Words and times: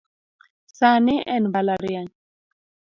Sani 0.77 1.15
en 1.35 1.43
mbalariany. 1.47 2.09